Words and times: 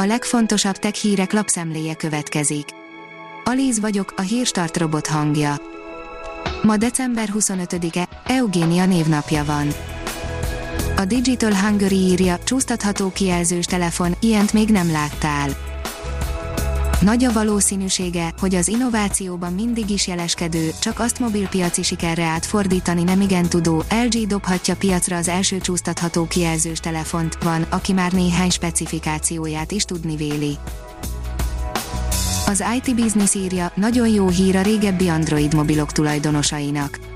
A 0.00 0.04
legfontosabb 0.04 0.76
tech 0.76 0.94
hírek 0.94 1.32
lapszemléje 1.32 1.94
következik. 1.94 2.68
Alíz 3.44 3.80
vagyok, 3.80 4.12
a 4.16 4.20
hírstart 4.20 4.76
robot 4.76 5.06
hangja. 5.06 5.56
Ma 6.62 6.76
december 6.76 7.28
25-e, 7.38 8.08
Eugénia 8.24 8.86
névnapja 8.86 9.44
van. 9.44 9.68
A 10.96 11.04
Digital 11.04 11.54
Hungary 11.54 11.96
írja, 11.96 12.38
csúsztatható 12.44 13.10
kijelzős 13.12 13.64
telefon, 13.64 14.14
ilyent 14.20 14.52
még 14.52 14.68
nem 14.68 14.90
láttál. 14.90 15.67
Nagy 17.00 17.24
a 17.24 17.32
valószínűsége, 17.32 18.32
hogy 18.40 18.54
az 18.54 18.68
innovációban 18.68 19.52
mindig 19.52 19.90
is 19.90 20.06
jeleskedő, 20.06 20.70
csak 20.80 20.98
azt 20.98 21.18
mobilpiaci 21.18 21.82
sikerre 21.82 22.24
átfordítani 22.24 23.02
nem 23.02 23.20
igen 23.20 23.48
tudó, 23.48 23.84
LG 24.04 24.26
dobhatja 24.26 24.76
piacra 24.76 25.16
az 25.16 25.28
első 25.28 25.58
csúsztatható 25.58 26.26
kijelzős 26.26 26.78
telefont, 26.78 27.42
van, 27.42 27.62
aki 27.62 27.92
már 27.92 28.12
néhány 28.12 28.50
specifikációját 28.50 29.72
is 29.72 29.84
tudni 29.84 30.16
véli. 30.16 30.56
Az 32.46 32.64
IT 32.76 32.94
Business 32.94 33.34
írja, 33.34 33.72
nagyon 33.74 34.08
jó 34.08 34.28
hír 34.28 34.56
a 34.56 34.62
régebbi 34.62 35.08
Android 35.08 35.54
mobilok 35.54 35.92
tulajdonosainak 35.92 37.07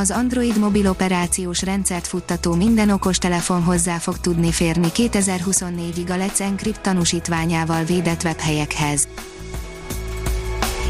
az 0.00 0.10
Android 0.10 0.58
mobil 0.58 0.88
operációs 0.88 1.62
rendszert 1.62 2.06
futtató 2.06 2.54
minden 2.54 2.90
okostelefon 2.90 3.62
hozzá 3.62 3.96
fog 3.96 4.18
tudni 4.18 4.52
férni 4.52 4.88
2024-ig 4.94 6.10
a 6.10 6.14
Let's 6.14 6.40
Encrypt 6.40 6.80
tanúsítványával 6.80 7.84
védett 7.84 8.24
webhelyekhez. 8.24 9.08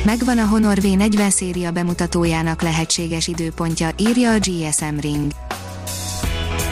Megvan 0.04 0.38
a 0.38 0.46
Honor 0.46 0.78
V40 0.80 1.30
széria 1.30 1.70
bemutatójának 1.70 2.62
lehetséges 2.62 3.28
időpontja, 3.28 3.90
írja 3.98 4.32
a 4.32 4.38
GSM 4.38 4.98
Ring. 5.00 5.32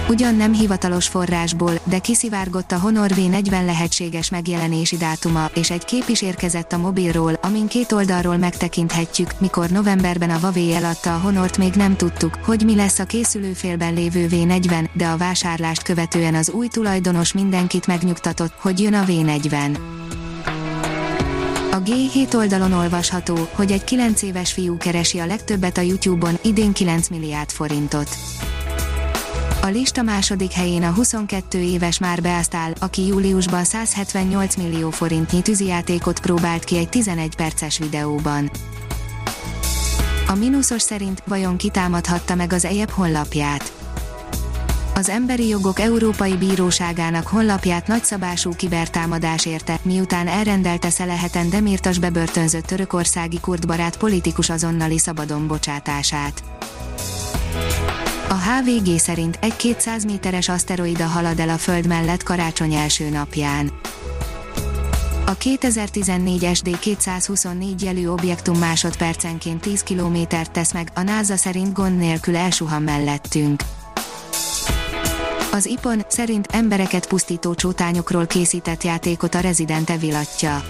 Ugyan 0.08 0.34
nem 0.34 0.52
hivatalos 0.52 1.08
forrásból, 1.08 1.72
de 1.84 1.98
kiszivárgott 1.98 2.72
a 2.72 2.78
Honor 2.78 3.10
V40 3.14 3.64
lehetséges 3.64 4.30
megjelenési 4.30 4.96
dátuma, 4.96 5.50
és 5.54 5.70
egy 5.70 5.84
kép 5.84 6.05
is 6.08 6.22
érkezett 6.22 6.72
a 6.72 6.78
mobilról, 6.78 7.38
amin 7.42 7.66
két 7.66 7.92
oldalról 7.92 8.36
megtekinthetjük, 8.36 9.41
mikor 9.41 9.68
novemberben 9.70 10.30
a 10.30 10.38
Huawei 10.38 10.74
eladta 10.74 11.14
a 11.14 11.18
Honort 11.18 11.58
még 11.58 11.72
nem 11.72 11.96
tudtuk, 11.96 12.38
hogy 12.44 12.62
mi 12.64 12.74
lesz 12.74 12.98
a 12.98 13.05
készülőfélben 13.05 13.94
lévő 13.94 14.27
V40, 14.30 14.88
de 14.92 15.06
a 15.06 15.16
vásárlást 15.16 15.83
követően 15.83 16.34
az 16.34 16.50
új 16.50 16.68
tulajdonos 16.68 17.33
mindenkit 17.33 17.86
megnyugtatott, 17.86 18.52
hogy 18.61 18.80
jön 18.80 18.94
a 18.94 19.05
V40. 19.05 19.78
A 21.70 21.83
G7 21.83 22.34
oldalon 22.34 22.72
olvasható, 22.72 23.48
hogy 23.52 23.72
egy 23.72 23.84
9 23.84 24.22
éves 24.22 24.52
fiú 24.52 24.77
keresi 24.77 25.18
a 25.18 25.27
legtöbbet 25.27 25.78
a 25.78 25.80
YouTube-on, 25.80 26.38
idén 26.42 26.72
9 26.72 27.08
milliárd 27.08 27.50
forintot. 27.50 28.08
A 29.62 29.67
lista 29.67 30.03
második 30.03 30.53
helyén 30.53 30.83
a 30.83 30.91
22 30.92 31.59
éves 31.59 31.98
már 31.98 32.20
beáztál, 32.23 32.73
aki 32.81 33.06
júliusban 33.06 33.64
178 33.64 34.56
millió 34.56 34.91
forintnyi 34.91 35.42
tűzijátékot 35.42 36.20
próbált 36.20 36.64
ki 36.64 36.77
egy 36.77 36.89
11 36.89 37.37
perces 37.37 37.79
videóban. 37.79 38.51
A 40.27 40.34
mínuszos 40.34 40.83
szerint 40.83 41.23
vajon 41.27 41.56
kitámadhatta 41.56 42.34
meg 42.34 42.53
az 42.53 42.64
EJEP 42.64 42.91
honlapját. 42.91 43.73
Az 44.95 45.09
Emberi 45.09 45.48
Jogok 45.48 45.81
Európai 45.81 46.36
Bíróságának 46.36 47.27
honlapját 47.27 47.86
nagyszabású 47.86 48.51
kibertámadás 48.56 49.47
érte, 49.47 49.79
miután 49.83 50.27
elrendelte 50.27 50.91
Szeleheten 50.91 51.51
Demirtas 51.51 51.98
bebörtönzött 51.98 52.67
törökországi 52.67 53.41
kurdbarát 53.41 53.97
politikus 53.97 54.51
azonnali 54.51 54.98
szabadon 54.98 55.47
bocsátását. 55.47 56.42
A 58.28 58.34
HVG 58.34 58.98
szerint 58.98 59.38
egy 59.40 59.56
200 59.56 60.04
méteres 60.04 60.48
aszteroida 60.48 61.06
halad 61.06 61.38
el 61.38 61.48
a 61.48 61.56
Föld 61.56 61.86
mellett 61.86 62.22
karácsony 62.22 62.74
első 62.74 63.08
napján. 63.08 63.72
A 65.26 65.34
2014 65.34 66.48
SD 66.54 66.78
224 66.78 67.82
jelű 67.82 68.06
objektum 68.06 68.58
másodpercenként 68.58 69.60
10 69.60 69.83
kilométert 69.83 70.50
tesz 70.50 70.72
meg, 70.72 70.88
a 70.94 71.02
NASA 71.02 71.36
szerint 71.36 71.72
gond 71.72 71.98
nélkül 71.98 72.36
elsuhan 72.36 72.83
mellettünk. 72.83 73.62
Az 75.52 75.67
IPON 75.67 76.05
szerint 76.08 76.46
embereket 76.46 77.06
pusztító 77.06 77.55
csótányokról 77.55 78.27
készített 78.27 78.83
játékot 78.83 79.34
a 79.34 79.40
Resident 79.40 79.90
Evil 79.90 80.14
atya. 80.14 80.62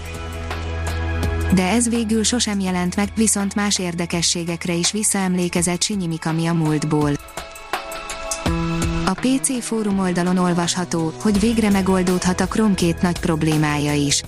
De 1.53 1.67
ez 1.67 1.89
végül 1.89 2.23
sosem 2.23 2.59
jelent 2.59 2.95
meg, 2.95 3.09
viszont 3.15 3.55
más 3.55 3.79
érdekességekre 3.79 4.73
is 4.73 4.91
visszaemlékezett 4.91 5.81
Sinyi 5.81 6.07
Mikami 6.07 6.47
a 6.47 6.53
múltból. 6.53 7.11
PC 9.19 9.63
fórum 9.63 9.99
oldalon 9.99 10.37
olvasható, 10.37 11.13
hogy 11.21 11.39
végre 11.39 11.69
megoldódhat 11.69 12.41
a 12.41 12.47
Chrome 12.47 12.75
két 12.75 13.01
nagy 13.01 13.19
problémája 13.19 13.93
is. 13.93 14.23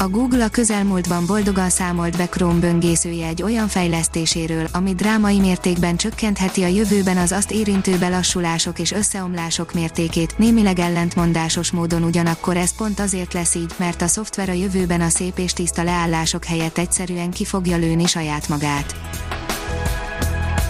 A 0.00 0.08
Google 0.08 0.44
a 0.44 0.48
közelmúltban 0.48 1.26
boldogan 1.26 1.70
számolt 1.70 2.16
be 2.16 2.28
Chrome 2.28 2.60
böngészője 2.60 3.26
egy 3.26 3.42
olyan 3.42 3.68
fejlesztéséről, 3.68 4.66
ami 4.72 4.94
drámai 4.94 5.38
mértékben 5.38 5.96
csökkentheti 5.96 6.62
a 6.62 6.66
jövőben 6.66 7.16
az 7.16 7.32
azt 7.32 7.50
érintő 7.50 7.98
belassulások 7.98 8.78
és 8.78 8.92
összeomlások 8.92 9.72
mértékét, 9.72 10.38
némileg 10.38 10.78
ellentmondásos 10.78 11.70
módon 11.70 12.02
ugyanakkor 12.02 12.56
ez 12.56 12.76
pont 12.76 13.00
azért 13.00 13.32
lesz 13.32 13.54
így, 13.54 13.74
mert 13.76 14.02
a 14.02 14.06
szoftver 14.06 14.48
a 14.48 14.52
jövőben 14.52 15.00
a 15.00 15.08
szép 15.08 15.38
és 15.38 15.52
tiszta 15.52 15.82
leállások 15.82 16.44
helyett 16.44 16.78
egyszerűen 16.78 17.30
ki 17.30 17.44
fogja 17.44 17.76
lőni 17.76 18.06
saját 18.06 18.48
magát. 18.48 18.94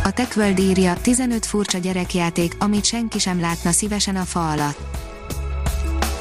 A 0.09 0.13
TechWorld 0.13 0.59
írja, 0.59 0.95
15 1.03 1.47
furcsa 1.47 1.79
gyerekjáték, 1.79 2.57
amit 2.59 2.85
senki 2.85 3.19
sem 3.19 3.41
látna 3.41 3.71
szívesen 3.71 4.17
a 4.17 4.23
fa 4.23 4.51
alatt. 4.51 4.79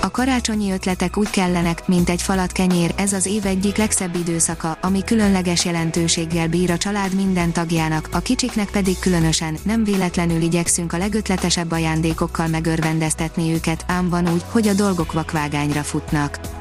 A 0.02 0.12
karácsonyi 0.12 0.72
ötletek 0.72 1.18
úgy 1.18 1.30
kellenek, 1.30 1.88
mint 1.88 2.10
egy 2.10 2.22
falat 2.22 2.52
kenyér, 2.52 2.94
ez 2.98 3.14
az 3.14 3.26
év 3.26 3.46
egyik 3.46 3.78
legszebb 3.78 4.16
időszaka, 4.16 4.78
ami 4.82 5.04
különleges 5.04 5.66
jelentőséggel 5.66 6.48
bír 6.48 6.72
a 6.72 6.78
család 6.78 7.16
minden 7.16 7.52
tagjának, 7.52 8.10
a 8.12 8.20
kicsiknek 8.20 8.70
pedig 8.70 9.00
különösen, 9.00 9.58
nem 9.64 9.84
véletlenül 9.84 10.42
igyekszünk 10.42 10.94
a 10.94 10.98
legötletesebb 10.98 11.72
ajándékokkal 11.72 12.48
megörvendeztetni 12.48 13.54
őket, 13.54 13.86
ám 13.88 14.10
van 14.10 14.30
úgy, 14.34 14.44
hogy 14.52 14.68
a 14.68 14.74
dolgok 14.74 15.12
vakvágányra 15.12 15.84
futnak. 15.84 16.57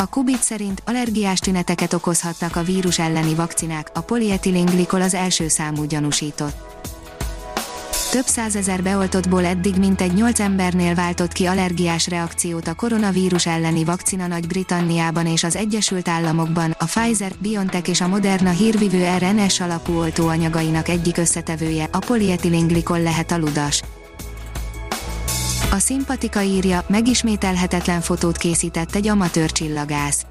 A 0.00 0.06
Kubit 0.06 0.42
szerint 0.42 0.82
allergiás 0.86 1.38
tüneteket 1.38 1.92
okozhatnak 1.92 2.56
a 2.56 2.62
vírus 2.62 2.98
elleni 2.98 3.34
vakcinák, 3.34 3.90
a 3.94 4.00
polietilenglikol 4.00 5.00
az 5.00 5.14
első 5.14 5.48
számú 5.48 5.84
gyanúsított. 5.84 6.54
Több 8.10 8.26
százezer 8.26 8.82
beoltottból 8.82 9.44
eddig 9.44 9.74
mintegy 9.78 10.12
8 10.12 10.40
embernél 10.40 10.94
váltott 10.94 11.32
ki 11.32 11.46
allergiás 11.46 12.08
reakciót 12.08 12.68
a 12.68 12.74
koronavírus 12.74 13.46
elleni 13.46 13.84
vakcina 13.84 14.26
Nagy-Britanniában 14.26 15.26
és 15.26 15.44
az 15.44 15.56
Egyesült 15.56 16.08
Államokban, 16.08 16.76
a 16.78 16.84
Pfizer, 16.84 17.32
BioNTech 17.38 17.88
és 17.88 18.00
a 18.00 18.08
Moderna 18.08 18.50
hírvivő 18.50 19.08
RNS 19.18 19.60
alapú 19.60 19.98
oltóanyagainak 19.98 20.88
egyik 20.88 21.16
összetevője, 21.16 21.88
a 21.92 21.98
polietilenglikol 21.98 23.00
lehet 23.00 23.30
a 23.30 23.38
ludas. 23.38 23.82
A 25.72 25.78
szimpatika 25.78 26.42
írja, 26.42 26.84
megismételhetetlen 26.88 28.00
fotót 28.00 28.36
készített 28.36 28.94
egy 28.94 29.08
amatőr 29.08 29.52
csillagász. 29.52 30.24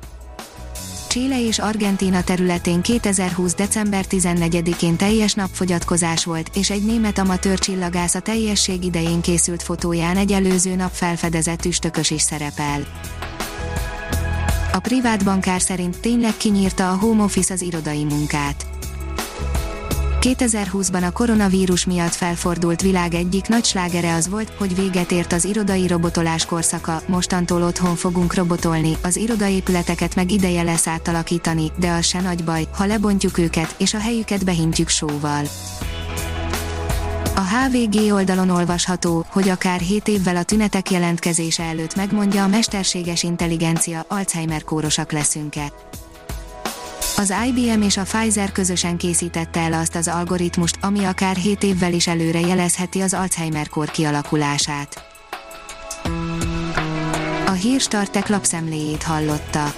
Chile 1.10 1.46
és 1.46 1.60
Argentína 1.60 2.24
területén 2.24 2.82
2020. 2.82 3.56
december 3.56 4.06
14-én 4.10 4.96
teljes 4.96 5.34
napfogyatkozás 5.34 6.26
volt, 6.26 6.56
és 6.56 6.70
egy 6.70 6.86
német 6.86 7.18
amatőr 7.18 7.60
csillagász 7.60 8.16
a 8.16 8.20
teljesség 8.20 8.84
idején 8.84 9.22
készült 9.22 9.64
fotóján 9.64 10.18
egy 10.18 10.32
előző 10.32 10.76
nap 10.76 10.92
felfedezett 10.92 11.66
üstökös 11.66 12.12
is 12.12 12.22
szerepel. 12.22 12.88
A 14.74 14.80
privát 14.80 15.24
bankár 15.24 15.62
szerint 15.62 16.00
tényleg 16.00 16.38
kinyírta 16.38 16.92
a 16.92 16.96
home 16.96 17.24
office 17.24 17.54
az 17.54 17.62
irodai 17.62 18.04
munkát. 18.04 18.79
2020-ban 20.22 21.08
a 21.08 21.12
koronavírus 21.12 21.86
miatt 21.86 22.14
felfordult 22.14 22.82
világ 22.82 23.14
egyik 23.14 23.48
nagy 23.48 23.66
slágere 23.66 24.14
az 24.14 24.30
volt, 24.30 24.52
hogy 24.58 24.76
véget 24.76 25.12
ért 25.12 25.34
az 25.34 25.46
irodai 25.46 25.88
robotolás 25.88 26.46
korszaka, 26.46 27.02
mostantól 27.06 27.64
otthon 27.64 27.96
fogunk 27.96 28.34
robotolni, 28.34 28.98
az 29.04 29.16
irodaépületeket 29.16 30.16
meg 30.16 30.32
ideje 30.32 30.64
lesz 30.64 30.88
átalakítani, 30.88 31.72
de 31.80 31.92
az 31.92 32.06
se 32.06 32.22
nagy 32.22 32.44
baj, 32.44 32.68
ha 32.76 32.86
lebontjuk 32.86 33.38
őket, 33.38 33.76
és 33.78 33.94
a 33.94 34.00
helyüket 34.00 34.46
behintjük 34.46 34.90
sóval. 34.90 35.46
A 37.36 37.42
HVG 37.42 38.14
oldalon 38.14 38.50
olvasható, 38.50 39.26
hogy 39.30 39.50
akár 39.50 39.80
7 39.80 40.08
évvel 40.08 40.36
a 40.36 40.44
tünetek 40.44 40.92
jelentkezése 40.92 41.64
előtt 41.64 41.96
megmondja 41.96 42.44
a 42.44 42.48
mesterséges 42.48 43.24
intelligencia, 43.24 44.06
Alzheimer 44.08 44.64
kórosak 44.64 45.12
leszünk-e. 45.12 45.72
Az 47.20 47.34
IBM 47.48 47.82
és 47.82 47.98
a 47.98 48.04
Pfizer 48.04 48.52
közösen 48.52 48.98
készítette 48.98 49.60
el 49.60 49.74
azt 49.74 49.96
az 49.96 50.08
algoritmust, 50.08 50.78
ami 50.82 51.04
akár 51.04 51.36
7 51.36 51.64
évvel 51.64 51.94
is 51.94 52.08
előre 52.08 52.40
jelezheti 52.40 53.02
az 53.02 53.14
Alzheimer-kór 53.14 53.92
kialakulását. 53.92 55.06
A 57.46 57.52
Hírstartek 57.52 58.28
lapszemléjét 58.28 59.04
hallotta. 59.04 59.74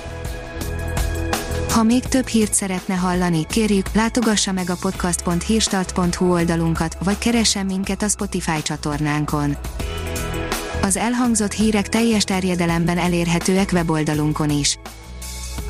Ha 1.69 1.83
még 1.83 2.03
több 2.03 2.27
hírt 2.27 2.53
szeretne 2.53 2.95
hallani, 2.95 3.45
kérjük, 3.45 3.85
látogassa 3.93 4.51
meg 4.51 4.69
a 4.69 4.77
podcast.hírstart.hu 4.79 6.31
oldalunkat, 6.31 6.97
vagy 7.03 7.17
keressen 7.17 7.65
minket 7.65 8.01
a 8.01 8.07
Spotify 8.07 8.61
csatornánkon 8.61 9.57
Az 10.81 10.97
elhangzott 10.97 11.51
hírek 11.51 11.89
teljes 11.89 12.23
terjedelemben 12.23 12.97
elérhetőek 12.97 13.69
weboldalunkon 13.73 14.49
is. 14.49 14.77